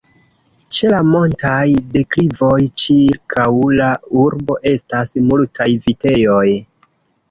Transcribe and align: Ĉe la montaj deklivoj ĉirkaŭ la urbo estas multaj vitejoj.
Ĉe 0.77 0.87
la 0.93 1.01
montaj 1.09 1.59
deklivoj 1.99 2.57
ĉirkaŭ 2.85 3.47
la 3.83 3.93
urbo 4.27 4.61
estas 4.75 5.19
multaj 5.31 5.73
vitejoj. 5.89 6.47